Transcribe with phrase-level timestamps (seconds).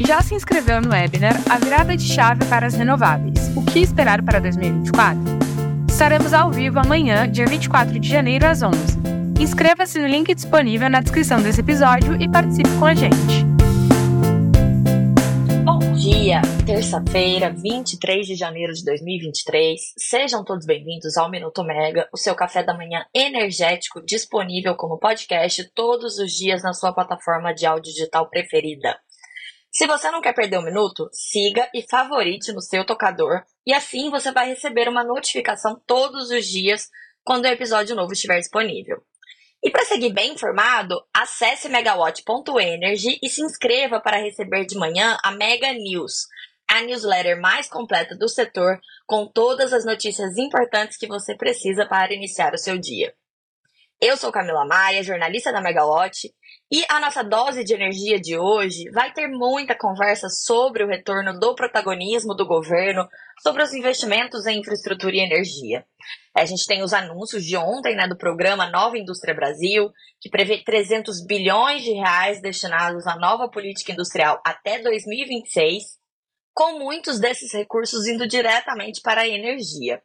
[0.00, 4.22] Já se inscreveu no webinar A Virada de Chave para as Renováveis O que esperar
[4.24, 5.22] para 2024?
[5.88, 8.76] Estaremos ao vivo amanhã, dia 24 de janeiro, às 11.
[9.38, 13.44] Inscreva-se no link disponível na descrição desse episódio e participe com a gente.
[15.64, 19.80] Bom dia, terça-feira, 23 de janeiro de 2023.
[19.96, 25.70] Sejam todos bem-vindos ao Minuto Mega, o seu café da manhã energético disponível como podcast
[25.72, 28.98] todos os dias na sua plataforma de áudio digital preferida.
[29.76, 34.08] Se você não quer perder um minuto, siga e favorite no seu tocador, e assim
[34.08, 36.88] você vai receber uma notificação todos os dias
[37.24, 39.02] quando o episódio novo estiver disponível.
[39.60, 45.32] E para seguir bem informado, acesse megawatt.energy e se inscreva para receber de manhã a
[45.32, 46.28] Mega News,
[46.68, 52.14] a newsletter mais completa do setor, com todas as notícias importantes que você precisa para
[52.14, 53.12] iniciar o seu dia.
[54.00, 56.32] Eu sou Camila Maia, jornalista da Megawatt,
[56.70, 61.38] e a nossa dose de energia de hoje vai ter muita conversa sobre o retorno
[61.38, 63.06] do protagonismo do governo,
[63.42, 65.84] sobre os investimentos em infraestrutura e energia.
[66.36, 70.64] A gente tem os anúncios de ontem né, do programa Nova Indústria Brasil, que prevê
[70.64, 75.82] 300 bilhões de reais destinados à nova política industrial até 2026,
[76.52, 80.02] com muitos desses recursos indo diretamente para a energia.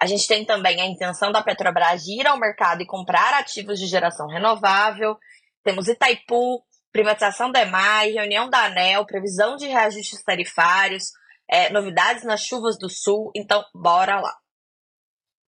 [0.00, 3.80] A gente tem também a intenção da Petrobras de ir ao mercado e comprar ativos
[3.80, 5.16] de geração renovável.
[5.64, 11.04] Temos Itaipu, privatização da EMAI, reunião da ANEL, previsão de reajustes tarifários,
[11.50, 13.30] é, novidades nas chuvas do sul.
[13.34, 14.34] Então, bora lá.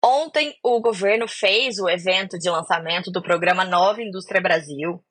[0.04, 5.02] Ontem, o governo fez o evento de lançamento do programa Nova Indústria Brasil.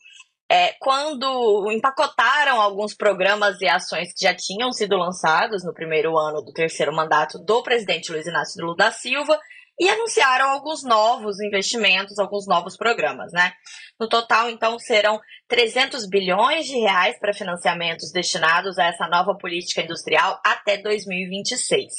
[0.50, 6.44] É, quando empacotaram alguns programas e ações que já tinham sido lançados no primeiro ano
[6.44, 9.40] do terceiro mandato do presidente Luiz Inácio Lula da Silva
[9.80, 13.54] e anunciaram alguns novos investimentos, alguns novos programas, né?
[14.00, 19.82] No total, então, serão 300 bilhões de reais para financiamentos destinados a essa nova política
[19.82, 21.94] industrial até 2026.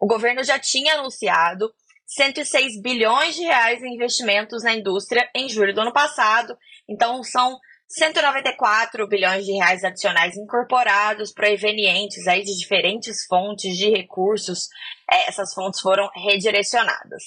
[0.00, 1.72] O governo já tinha anunciado
[2.06, 6.56] 106 bilhões de reais em investimentos na indústria em julho do ano passado.
[6.88, 7.58] Então, são
[7.98, 14.68] 194 bilhões de reais adicionais incorporados provenientes aí de diferentes fontes de recursos.
[15.10, 17.22] É, essas fontes foram redirecionadas.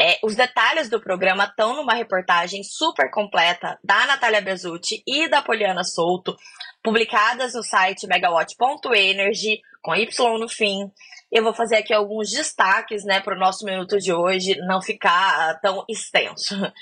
[0.00, 5.42] É, os detalhes do programa estão numa reportagem super completa da Natália Bezutti e da
[5.42, 6.36] Poliana Souto,
[6.82, 10.90] publicadas no site megawatt.energy, com Y no fim.
[11.30, 15.58] Eu vou fazer aqui alguns destaques né, para o nosso minuto de hoje não ficar
[15.60, 16.54] tão extenso.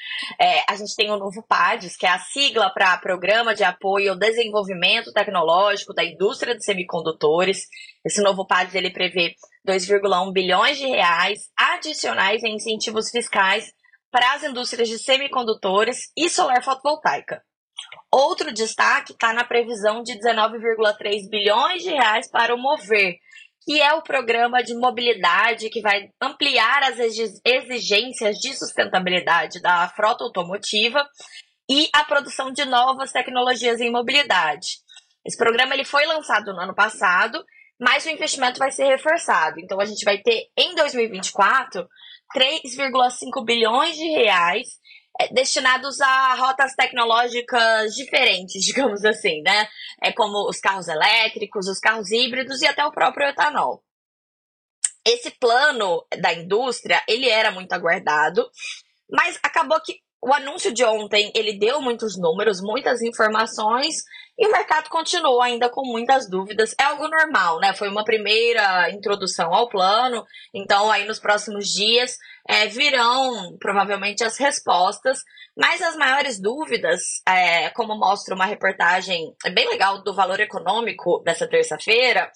[0.40, 4.12] É, a gente tem o novo PADES, que é a sigla para Programa de Apoio
[4.12, 7.66] ao Desenvolvimento Tecnológico da Indústria de Semicondutores.
[8.04, 9.34] Esse novo PADES ele prevê
[9.66, 13.70] 2,1 bilhões de reais adicionais em incentivos fiscais
[14.10, 17.42] para as indústrias de semicondutores e solar fotovoltaica.
[18.10, 23.16] Outro destaque está na previsão de 19,3 bilhões de reais para o Mover,
[23.62, 26.98] que é o programa de mobilidade que vai ampliar as
[27.44, 31.06] exigências de sustentabilidade da frota automotiva
[31.70, 34.78] e a produção de novas tecnologias em mobilidade.
[35.24, 37.44] Esse programa ele foi lançado no ano passado,
[37.78, 39.60] mas o investimento vai ser reforçado.
[39.60, 41.86] Então a gente vai ter em 2024
[42.34, 44.79] 3,5 bilhões de reais
[45.28, 49.68] destinados a rotas tecnológicas diferentes, digamos assim, né?
[50.02, 53.82] É como os carros elétricos, os carros híbridos e até o próprio etanol.
[55.06, 58.48] Esse plano da indústria, ele era muito aguardado,
[59.10, 64.04] mas acabou que o anúncio de ontem, ele deu muitos números, muitas informações,
[64.38, 66.74] e o mercado continuou ainda com muitas dúvidas.
[66.78, 67.72] É algo normal, né?
[67.72, 74.38] Foi uma primeira introdução ao plano, então aí nos próximos dias é, virão provavelmente as
[74.38, 75.20] respostas,
[75.56, 81.48] mas as maiores dúvidas, é, como mostra uma reportagem bem legal do Valor Econômico dessa
[81.48, 82.30] terça-feira,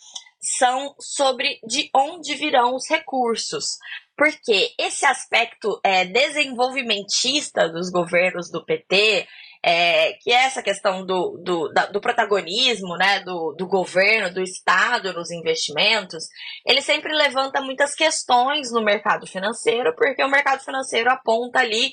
[0.58, 3.78] são sobre de onde virão os recursos.
[4.16, 9.26] Porque esse aspecto é, desenvolvimentista dos governos do PT,
[9.66, 14.42] é, que é essa questão do, do, da, do protagonismo né, do, do governo, do
[14.42, 16.24] Estado nos investimentos,
[16.66, 21.92] ele sempre levanta muitas questões no mercado financeiro, porque o mercado financeiro aponta ali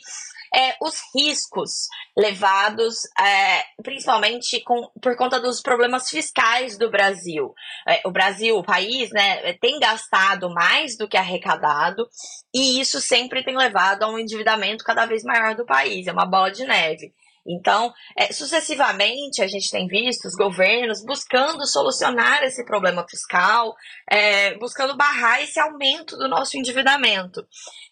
[0.53, 1.87] é, os riscos
[2.17, 7.53] levados, é, principalmente com, por conta dos problemas fiscais do Brasil.
[7.87, 12.07] É, o Brasil, o país, né, tem gastado mais do que arrecadado,
[12.53, 16.07] e isso sempre tem levado a um endividamento cada vez maior do país.
[16.07, 17.13] É uma bola de neve.
[17.45, 23.75] Então, é, sucessivamente, a gente tem visto os governos buscando solucionar esse problema fiscal,
[24.09, 27.45] é, buscando barrar esse aumento do nosso endividamento.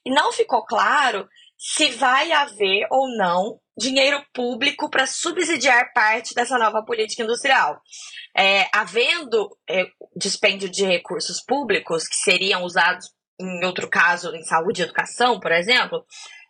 [0.06, 1.27] E não ficou claro
[1.59, 7.81] se vai haver ou não dinheiro público para subsidiar parte dessa nova política industrial.
[8.35, 9.85] É, havendo é,
[10.15, 15.51] dispêndio de recursos públicos que seriam usados, em outro caso, em saúde e educação, por
[15.51, 16.06] exemplo,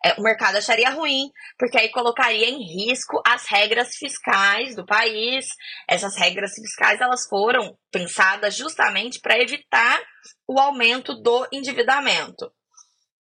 [0.06, 5.48] é, o mercado acharia ruim, porque aí colocaria em risco as regras fiscais do país.
[5.88, 10.02] Essas regras fiscais elas foram pensadas justamente para evitar
[10.48, 12.52] o aumento do endividamento.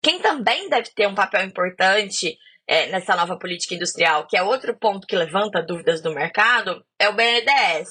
[0.03, 4.79] Quem também deve ter um papel importante é, nessa nova política industrial, que é outro
[4.79, 7.89] ponto que levanta dúvidas do mercado, é o BNDES.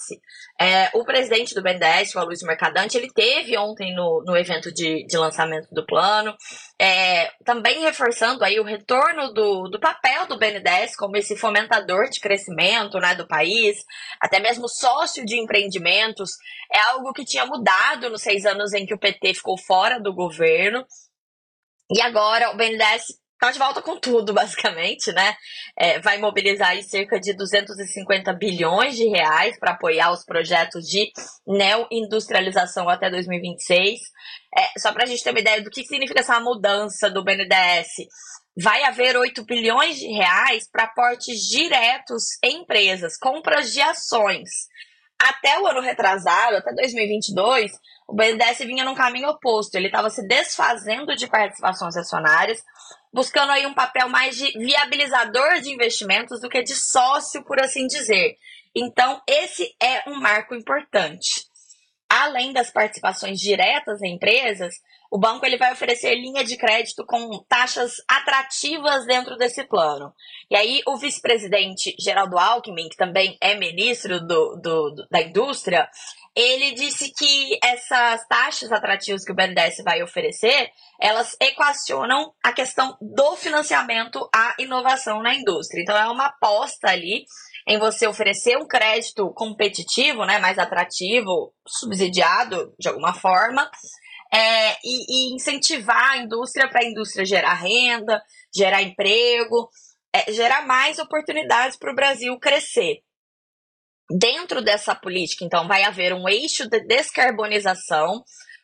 [0.62, 5.04] É, o presidente do BNDES, o Aloysio Mercadante, ele teve ontem no, no evento de,
[5.08, 6.32] de lançamento do plano,
[6.80, 12.20] é, também reforçando aí o retorno do, do papel do BNDES como esse fomentador de
[12.20, 13.78] crescimento né, do país,
[14.22, 16.30] até mesmo sócio de empreendimentos,
[16.72, 20.14] é algo que tinha mudado nos seis anos em que o PT ficou fora do
[20.14, 20.86] governo,
[21.90, 23.04] e agora o BNDES
[23.38, 25.36] está de volta com tudo, basicamente, né?
[25.78, 31.12] É, vai mobilizar cerca de 250 bilhões de reais para apoiar os projetos de
[31.48, 34.00] neo-industrialização até 2026.
[34.58, 37.88] É, só para a gente ter uma ideia do que significa essa mudança do BNDES.
[38.60, 44.50] Vai haver 8 bilhões de reais para aportes diretos em empresas, compras de ações.
[45.20, 47.72] Até o ano retrasado, até 2022,
[48.08, 49.76] o BNDES vinha num caminho oposto.
[49.76, 52.64] Ele estava se desfazendo de participações acionárias,
[53.12, 57.88] buscando aí um papel mais de viabilizador de investimentos do que de sócio, por assim
[57.88, 58.38] dizer.
[58.76, 61.48] Então, esse é um marco importante.
[62.08, 64.76] Além das participações diretas em empresas,
[65.12, 70.14] o banco ele vai oferecer linha de crédito com taxas atrativas dentro desse plano.
[70.50, 75.90] E aí, o vice-presidente Geraldo Alckmin, que também é ministro do, do, do, da indústria,
[76.36, 80.70] ele disse que essas taxas atrativas que o BNDES vai oferecer,
[81.00, 85.82] elas equacionam a questão do financiamento à inovação na indústria.
[85.82, 87.26] Então, é uma aposta ali
[87.68, 93.70] em você oferecer um crédito competitivo, né, mais atrativo, subsidiado de alguma forma,
[94.34, 98.22] é, e, e, incentivar a indústria para a indústria gerar renda,
[98.56, 99.70] gerar emprego,
[100.14, 102.98] é, gerar mais oportunidades para o Brasil crescer.
[104.10, 108.24] Dentro dessa política, então, vai haver um eixo de descarbonização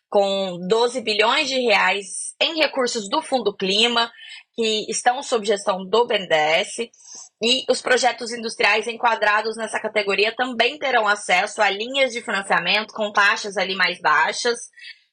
[0.10, 4.12] com 12 bilhões de reais em recursos do Fundo Clima,
[4.56, 6.88] que estão sob gestão do BNDES,
[7.42, 13.12] e os projetos industriais enquadrados nessa categoria também terão acesso a linhas de financiamento com
[13.12, 14.60] taxas ali mais baixas.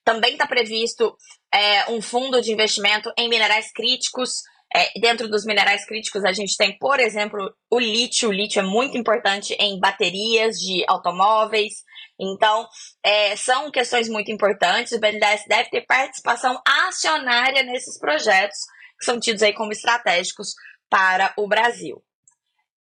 [0.04, 1.16] Também está previsto
[1.52, 4.32] é, um fundo de investimento em minerais críticos,
[4.72, 8.28] é, dentro dos minerais críticos, a gente tem, por exemplo, o lítio.
[8.28, 11.82] O lítio é muito importante em baterias de automóveis.
[12.18, 12.68] Então,
[13.02, 14.92] é, são questões muito importantes.
[14.92, 18.58] O BNDES deve ter participação acionária nesses projetos,
[18.98, 20.54] que são tidos aí como estratégicos
[20.88, 22.00] para o Brasil.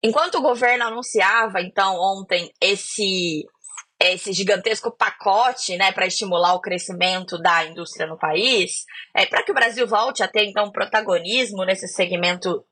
[0.03, 3.43] Enquanto o governo anunciava, então, ontem, esse
[4.01, 9.51] esse gigantesco pacote né, para estimular o crescimento da indústria no país, é, para que
[9.51, 12.63] o Brasil volte a ter então protagonismo nesse segmento,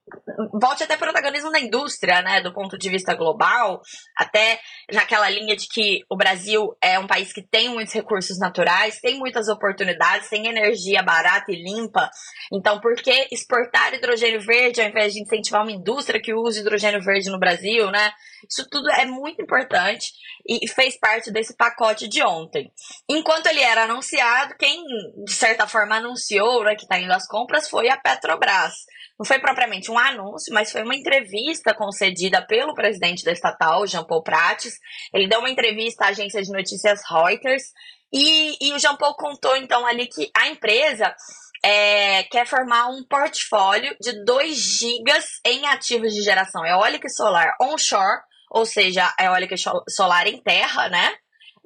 [0.60, 3.82] volte a ter protagonismo na indústria, né, do ponto de vista global,
[4.16, 4.60] até
[4.92, 9.18] naquela linha de que o Brasil é um país que tem muitos recursos naturais, tem
[9.18, 12.10] muitas oportunidades, tem energia barata e limpa.
[12.52, 17.02] Então, por que exportar hidrogênio verde ao invés de incentivar uma indústria que use hidrogênio
[17.02, 18.12] verde no Brasil, né?
[18.50, 20.12] Isso tudo é muito importante
[20.48, 22.72] e fez parte desse pacote de ontem.
[23.10, 24.84] Enquanto ele era anunciado, quem
[25.26, 28.74] de certa forma anunciou né, que está indo às compras foi a Petrobras.
[29.20, 34.04] Não foi propriamente um anúncio, mas foi uma entrevista concedida pelo presidente da estatal, Jean
[34.04, 34.74] Paul Prates.
[35.14, 37.64] Ele deu uma entrevista à agência de notícias Reuters
[38.12, 41.16] e, e o Jean Paul contou então ali que a empresa
[41.64, 47.56] é, quer formar um portfólio de 2 gigas em ativos de geração eólica e solar
[47.62, 49.56] onshore ou seja, eólica
[49.90, 51.14] solar em terra, né?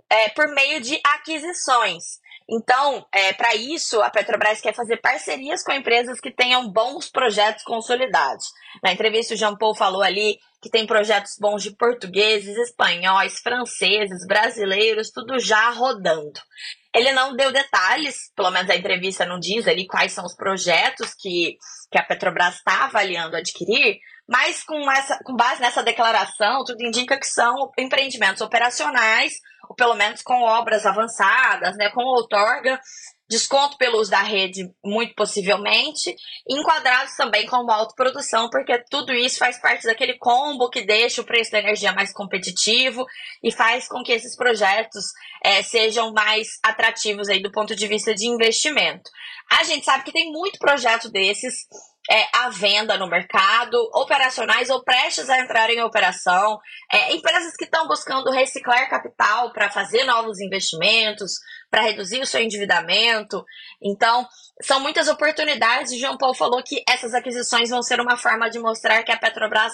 [0.10, 2.20] É, por meio de aquisições.
[2.52, 7.64] Então, é, para isso, a Petrobras quer fazer parcerias com empresas que tenham bons projetos
[7.64, 8.46] consolidados.
[8.84, 14.26] Na entrevista, o Jean Paul falou ali que tem projetos bons de portugueses, espanhóis, franceses,
[14.28, 16.40] brasileiros, tudo já rodando.
[16.94, 21.14] Ele não deu detalhes, pelo menos a entrevista não diz ali quais são os projetos
[21.18, 21.58] que,
[21.92, 27.20] que a Petrobras está avaliando adquirir, mas com, essa, com base nessa declaração, tudo indica
[27.20, 29.34] que são empreendimentos operacionais,
[29.68, 32.80] ou pelo menos com obras avançadas, né, com outorga,
[33.32, 36.14] desconto pelo uso da rede, muito possivelmente,
[36.50, 41.50] enquadrados também como autoprodução, porque tudo isso faz parte daquele combo que deixa o preço
[41.50, 43.06] da energia mais competitivo
[43.42, 45.06] e faz com que esses projetos
[45.42, 49.10] é, sejam mais atrativos aí do ponto de vista de investimento.
[49.50, 51.54] A gente sabe que tem muito projeto desses
[52.12, 56.60] é, à venda no mercado, operacionais ou prestes a entrar em operação,
[56.92, 61.32] é, empresas que estão buscando reciclar capital para fazer novos investimentos,
[61.70, 63.46] para reduzir o seu endividamento.
[63.82, 64.28] Então,
[64.62, 65.94] são muitas oportunidades.
[65.94, 69.18] O João Paulo falou que essas aquisições vão ser uma forma de mostrar que a
[69.18, 69.72] Petrobras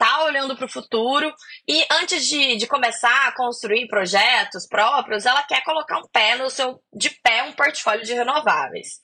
[0.00, 1.34] está olhando para o futuro
[1.68, 6.48] e antes de, de começar a construir projetos próprios, ela quer colocar um pé no
[6.48, 9.00] seu de pé um portfólio de renováveis.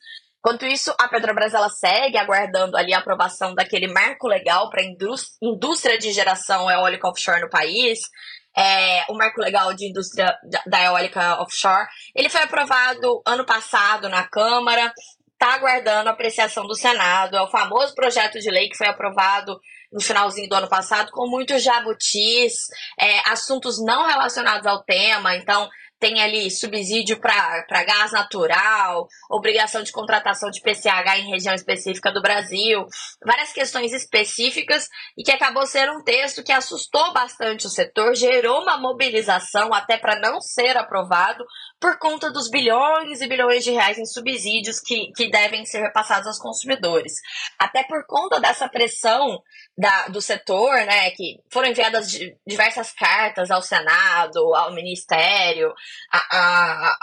[0.47, 4.85] Enquanto isso, a Petrobras ela segue aguardando ali a aprovação daquele marco legal para
[5.43, 7.99] indústria de geração eólica offshore no país.
[8.57, 11.89] É, o marco legal de indústria da eólica offshore.
[12.15, 14.95] Ele foi aprovado ano passado na Câmara,
[15.33, 17.37] está aguardando a apreciação do Senado.
[17.37, 19.59] É o famoso projeto de lei que foi aprovado
[19.93, 22.55] no finalzinho do ano passado, com muitos jabutis,
[23.01, 25.35] é, assuntos não relacionados ao tema.
[25.35, 32.13] Então, tem ali subsídio para gás natural, obrigação de contratação de PCH em região específica
[32.13, 32.87] do Brasil,
[33.25, 38.63] várias questões específicas e que acabou sendo um texto que assustou bastante o setor, gerou
[38.63, 41.45] uma mobilização até para não ser aprovado
[41.81, 46.27] por conta dos bilhões e bilhões de reais em subsídios que, que devem ser repassados
[46.27, 47.15] aos consumidores.
[47.59, 49.43] Até por conta dessa pressão
[49.77, 52.09] da, do setor, né, que foram enviadas
[52.47, 55.73] diversas cartas ao Senado, ao Ministério,
[56.11, 56.97] à,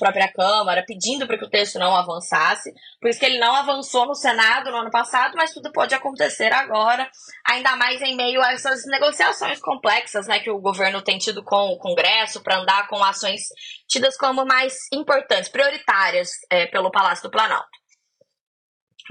[0.00, 2.72] própria Câmara, pedindo para que o texto não avançasse.
[3.00, 6.52] Por isso que ele não avançou no Senado no ano passado, mas tudo pode acontecer
[6.52, 7.08] agora,
[7.46, 11.68] ainda mais em meio a essas negociações complexas né, que o governo tem tido com
[11.68, 13.42] o Congresso para andar com ações
[13.88, 17.68] tidas como mais importantes, prioritárias é, pelo Palácio do Planalto.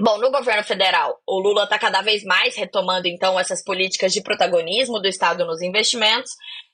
[0.02, 4.22] Bom, no governo federal, o Lula está cada vez mais retomando então essas políticas de
[4.22, 6.30] protagonismo do Estado nos investimentos.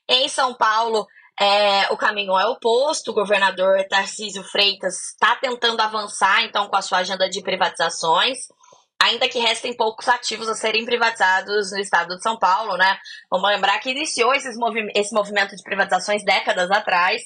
[0.09, 1.05] Em São Paulo,
[1.39, 3.11] é, o caminho é oposto.
[3.11, 8.37] O governador Tarcísio Freitas está tentando avançar então com a sua agenda de privatizações,
[9.01, 12.97] ainda que restem poucos ativos a serem privatizados no estado de São Paulo, né?
[13.29, 17.21] Vamos lembrar que iniciou movi esse movimento de privatizações décadas atrás.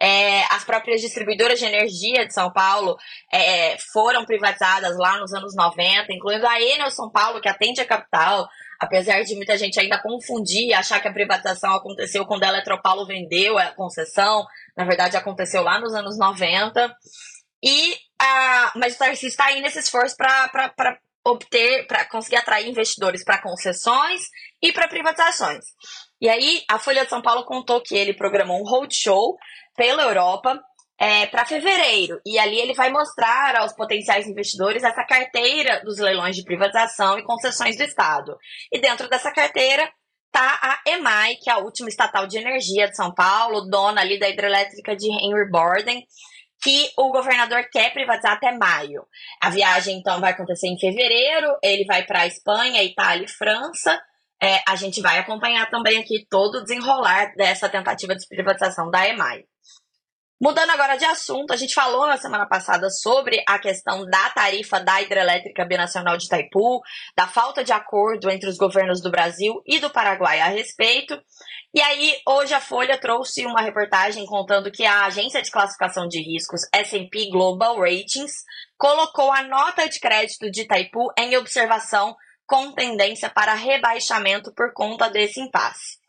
[0.00, 2.96] É, as próprias distribuidoras de energia de São Paulo
[3.32, 7.86] é, foram privatizadas lá nos anos 90, incluindo a Enel São Paulo, que atende a
[7.86, 8.46] capital,
[8.80, 13.06] apesar de muita gente ainda confundir e achar que a privatização aconteceu quando a Eletropaulo
[13.06, 14.44] vendeu a concessão,
[14.76, 16.94] na verdade aconteceu lá nos anos 90.
[17.62, 23.24] E a, mas o Tarcísio está aí nesse esforço para obter, para conseguir atrair investidores
[23.24, 24.20] para concessões
[24.60, 25.64] e para privatizações.
[26.20, 29.36] E aí, a Folha de São Paulo contou que ele programou um roadshow
[29.76, 30.60] pela Europa
[30.98, 32.20] é, para fevereiro.
[32.24, 37.24] E ali ele vai mostrar aos potenciais investidores essa carteira dos leilões de privatização e
[37.24, 38.36] concessões do Estado.
[38.72, 39.90] E dentro dessa carteira
[40.26, 44.18] está a EMAI, que é a última estatal de energia de São Paulo, dona ali
[44.18, 46.04] da hidrelétrica de Henry Borden,
[46.62, 49.06] que o governador quer privatizar até maio.
[49.40, 54.00] A viagem, então, vai acontecer em fevereiro, ele vai para Espanha, Itália e França.
[54.42, 59.08] É, a gente vai acompanhar também aqui todo o desenrolar dessa tentativa de privatização da
[59.08, 59.44] EMAI.
[60.44, 64.80] Mudando agora de assunto, a gente falou na semana passada sobre a questão da tarifa
[64.80, 66.82] da hidrelétrica binacional de Itaipu,
[67.16, 71.18] da falta de acordo entre os governos do Brasil e do Paraguai a respeito.
[71.72, 76.20] E aí, hoje a Folha trouxe uma reportagem contando que a agência de classificação de
[76.20, 78.34] riscos S&P Global Ratings
[78.76, 82.14] colocou a nota de crédito de Itaipu em observação
[82.46, 86.04] com tendência para rebaixamento por conta desse impasse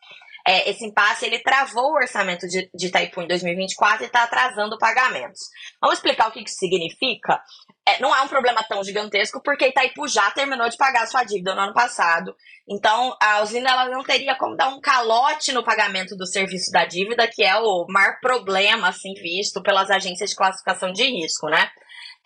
[0.46, 4.78] é, esse impasse ele travou o orçamento de, de Itaipu em 2024 e está atrasando
[4.78, 5.40] pagamentos.
[5.80, 7.42] Vamos explicar o que isso significa?
[7.84, 11.52] É, não é um problema tão gigantesco, porque Itaipu já terminou de pagar sua dívida
[11.52, 12.34] no ano passado.
[12.68, 16.84] Então, a usina ela não teria como dar um calote no pagamento do serviço da
[16.84, 21.68] dívida, que é o maior problema assim visto pelas agências de classificação de risco, né?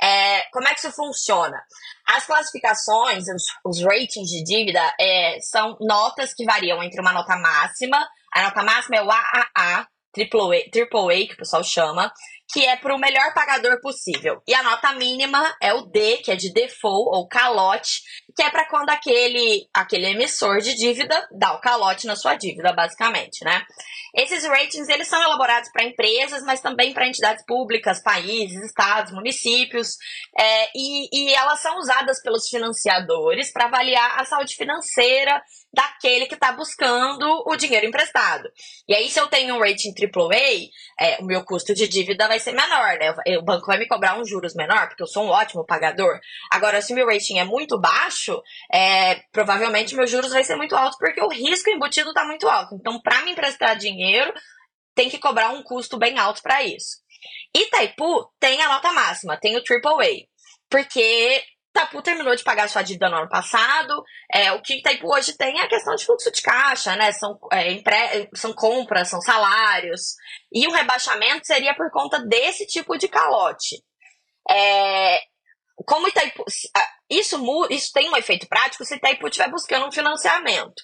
[0.03, 1.63] É, como é que isso funciona?
[2.07, 7.37] As classificações, os, os ratings de dívida, é, são notas que variam entre uma nota
[7.37, 7.99] máxima,
[8.33, 12.13] a nota máxima é o AAA, AAA, AAA que o pessoal chama,
[12.53, 14.43] que é para o melhor pagador possível.
[14.47, 18.03] E a nota mínima é o D, que é de default ou calote,
[18.37, 22.73] que é para quando aquele, aquele emissor de dívida dá o calote na sua dívida,
[22.73, 23.63] basicamente, né?
[24.15, 29.97] Esses ratings, eles são elaborados para empresas, mas também para entidades públicas, países, estados, municípios,
[30.37, 35.41] é, e, e elas são usadas pelos financiadores para avaliar a saúde financeira
[35.73, 38.51] daquele que está buscando o dinheiro emprestado.
[38.89, 40.69] E aí, se eu tenho um rating AAA,
[41.01, 43.15] é, o meu custo de dívida vai ser menor, né?
[43.39, 46.19] O banco vai me cobrar uns juros menor, porque eu sou um ótimo pagador.
[46.51, 50.75] Agora, se o meu rating é muito baixo, é, provavelmente meus juros vai ser muito
[50.75, 52.75] alto, porque o risco embutido está muito alto.
[52.75, 54.33] Então, para me emprestar dinheiro,
[54.95, 56.99] tem que cobrar um custo bem alto para isso.
[57.55, 60.27] Itaipu tem a nota máxima, tem o AAA,
[60.69, 64.03] porque Itaipu terminou de pagar sua dívida no ano passado.
[64.33, 67.13] É, o que Itaipu hoje tem é a questão de fluxo de caixa, né?
[67.13, 68.29] São, é, empre...
[68.35, 70.15] são compras, são salários.
[70.53, 73.83] E o rebaixamento seria por conta desse tipo de calote.
[74.51, 75.21] É,
[75.87, 76.45] como Itaipu.
[77.09, 77.37] Isso,
[77.71, 80.83] isso tem um efeito prático se Itaipu estiver buscando um financiamento.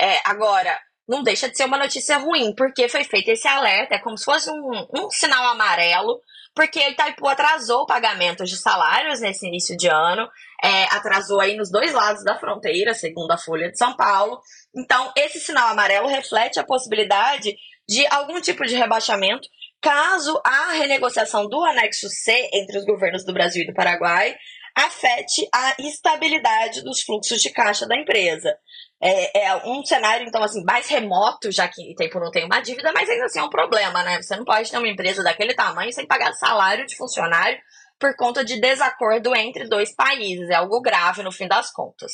[0.00, 3.98] É, agora, não deixa de ser uma notícia ruim, porque foi feito esse alerta, é
[3.98, 6.20] como se fosse um, um sinal amarelo,
[6.54, 10.28] porque Itaipu atrasou o pagamento de salários nesse início de ano,
[10.62, 14.40] é, atrasou aí nos dois lados da fronteira, segundo a Folha de São Paulo.
[14.74, 17.56] Então, esse sinal amarelo reflete a possibilidade
[17.88, 19.48] de algum tipo de rebaixamento
[19.80, 24.34] caso a renegociação do anexo C entre os governos do Brasil e do Paraguai
[24.74, 28.56] afete a estabilidade dos fluxos de caixa da empresa.
[29.06, 32.90] É, é, um cenário, então, assim, mais remoto, já que tempo não tem uma dívida,
[32.94, 34.22] mas ainda assim é um problema, né?
[34.22, 37.58] Você não pode ter uma empresa daquele tamanho sem pagar salário de funcionário
[37.98, 40.48] por conta de desacordo entre dois países.
[40.48, 42.12] É algo grave no fim das contas.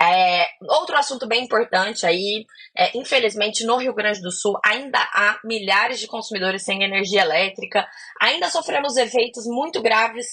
[0.00, 2.44] É, outro assunto bem importante aí,
[2.76, 7.84] é, infelizmente no Rio Grande do Sul ainda há milhares de consumidores sem energia elétrica,
[8.20, 10.26] ainda sofremos efeitos muito graves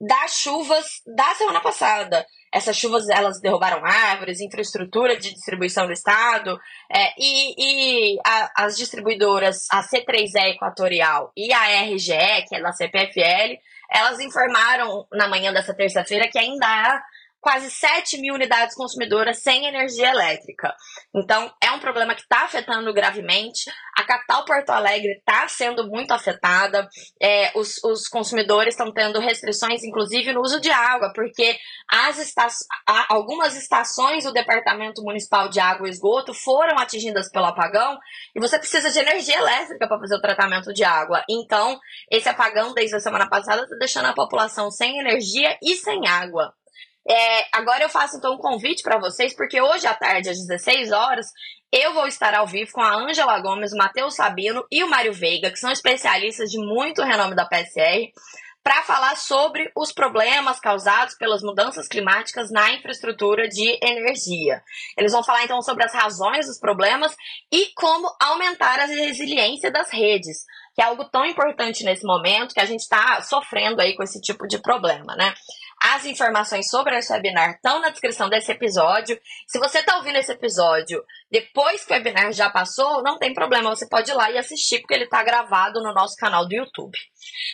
[0.00, 2.26] das chuvas da semana passada.
[2.52, 6.58] Essas chuvas elas derrubaram árvores, infraestrutura de distribuição do estado
[6.90, 12.72] é, e, e a, as distribuidoras, a C3E Equatorial e a RGE, que é da
[12.72, 13.58] CPFL,
[13.90, 17.02] elas informaram na manhã dessa terça-feira que ainda há
[17.46, 20.74] quase 7 mil unidades consumidoras sem energia elétrica.
[21.14, 23.70] Então, é um problema que está afetando gravemente.
[23.96, 26.88] A capital Porto Alegre está sendo muito afetada.
[27.22, 31.56] É, os, os, consumidores estão tendo restrições, inclusive, no uso de água, porque
[31.88, 32.48] as esta
[33.08, 37.96] algumas estações do Departamento Municipal de Água e Esgoto foram atingidas pelo apagão
[38.34, 41.22] e você precisa de energia elétrica para fazer o tratamento de água.
[41.30, 41.78] Então,
[42.10, 46.52] esse apagão, desde a semana passada, está deixando a população sem energia e sem água.
[47.08, 50.90] É, agora eu faço então um convite para vocês, porque hoje à tarde, às 16
[50.90, 51.26] horas,
[51.72, 55.12] eu vou estar ao vivo com a Ângela Gomes, o Matheus Sabino e o Mário
[55.12, 58.12] Veiga, que são especialistas de muito renome da PSR,
[58.66, 64.60] para falar sobre os problemas causados pelas mudanças climáticas na infraestrutura de energia.
[64.98, 67.14] Eles vão falar então sobre as razões dos problemas
[67.52, 70.38] e como aumentar a resiliência das redes,
[70.74, 74.20] que é algo tão importante nesse momento que a gente está sofrendo aí com esse
[74.20, 75.32] tipo de problema, né?
[75.82, 79.20] As informações sobre esse webinar estão na descrição desse episódio.
[79.46, 83.74] Se você está ouvindo esse episódio depois que o webinar já passou, não tem problema,
[83.74, 86.96] você pode ir lá e assistir, porque ele está gravado no nosso canal do YouTube.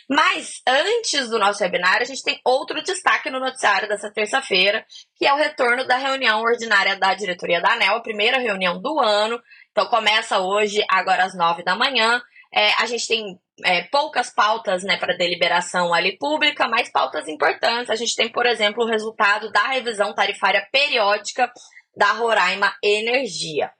[0.09, 4.85] Mas antes do nosso webinar, a gente tem outro destaque no noticiário dessa terça-feira,
[5.17, 8.99] que é o retorno da reunião ordinária da diretoria da ANEL, a primeira reunião do
[8.99, 9.41] ano.
[9.71, 12.21] Então começa hoje, agora às nove da manhã.
[12.53, 17.89] É, a gente tem é, poucas pautas né, para deliberação ali pública, mas pautas importantes.
[17.89, 21.51] A gente tem, por exemplo, o resultado da revisão tarifária periódica
[21.95, 23.71] da Roraima Energia.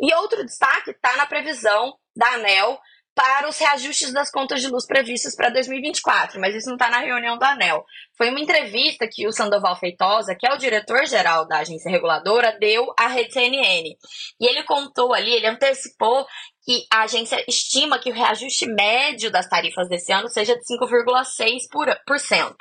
[0.00, 2.78] E outro destaque está na previsão da ANEL
[3.18, 7.00] para os reajustes das contas de luz previstos para 2024, mas isso não está na
[7.00, 7.84] reunião da ANEL.
[8.16, 12.86] Foi uma entrevista que o Sandoval Feitosa, que é o diretor-geral da agência reguladora, deu
[12.96, 13.96] à Rede CNN.
[14.40, 16.24] E ele contou ali, ele antecipou
[16.68, 22.56] que a agência estima que o reajuste médio das tarifas desse ano seja de 5,6%.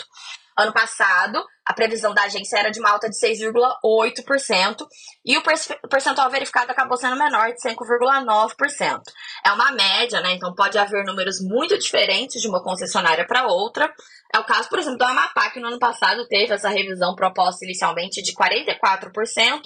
[0.58, 4.88] Ano passado, a previsão da agência era de uma alta de 6,8%
[5.26, 5.44] e o
[5.90, 9.02] percentual verificado acabou sendo menor, de 5,9%.
[9.46, 10.36] É uma média, né?
[10.36, 13.94] Então pode haver números muito diferentes de uma concessionária para outra.
[14.34, 17.66] É o caso, por exemplo, do Amapá, que no ano passado teve essa revisão proposta
[17.66, 19.62] inicialmente de 44%,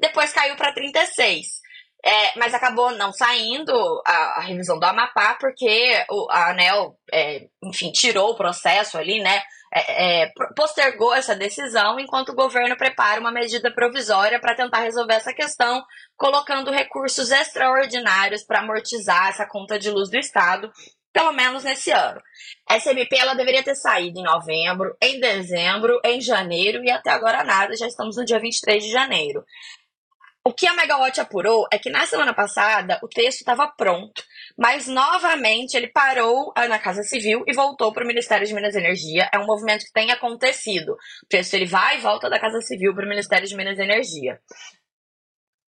[0.00, 1.63] depois caiu para 36%.
[2.06, 3.72] É, mas acabou não saindo
[4.06, 9.22] a, a, revisão do Amapá, porque o, a ANEL, é, enfim, tirou o processo ali,
[9.22, 9.42] né?
[9.74, 15.14] É, é postergou essa decisão enquanto o governo prepara uma medida provisória para tentar resolver
[15.14, 15.82] essa questão,
[16.14, 20.70] colocando recursos extraordinários para amortizar essa conta de luz do Estado,
[21.10, 22.20] pelo menos nesse ano.
[22.68, 27.42] Essa MP ela deveria ter saído em novembro, em dezembro, em janeiro e até agora
[27.42, 29.42] nada, já estamos no dia 23 de janeiro.
[30.46, 34.22] O que a Megawatt apurou é que na semana passada o texto estava pronto,
[34.58, 38.74] mas novamente ele parou ah, na Casa Civil e voltou para o Ministério de Minas
[38.74, 39.30] e Energia.
[39.32, 40.92] É um movimento que tem acontecido.
[40.92, 43.82] O texto ele vai e volta da Casa Civil para o Ministério de Minas e
[43.82, 44.38] Energia.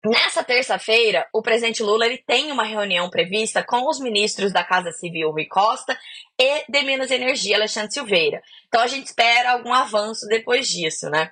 [0.05, 4.93] Nessa terça-feira, o presidente Lula ele tem uma reunião prevista com os ministros da Casa
[4.93, 5.99] Civil, Rui Costa,
[6.41, 8.41] e de Minas e Energia, Alexandre Silveira.
[8.69, 11.31] Então a gente espera algum avanço depois disso, né?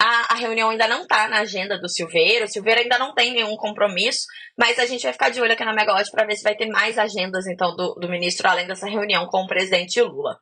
[0.00, 3.32] A, a, reunião ainda não está na agenda do Silveira, o Silveira ainda não tem
[3.32, 4.26] nenhum compromisso,
[4.56, 6.68] mas a gente vai ficar de olho aqui na Megawatt para ver se vai ter
[6.68, 10.38] mais agendas então do, do ministro além dessa reunião com o presidente Lula.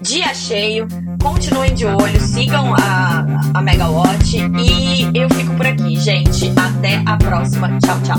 [0.00, 0.86] Dia cheio,
[1.22, 3.24] continuem de olho, sigam a,
[3.58, 6.52] a Megawatt e eu fico por aqui, gente.
[6.58, 7.78] Até a próxima.
[7.78, 8.18] Tchau, tchau.